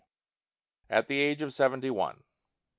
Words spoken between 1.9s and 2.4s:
one.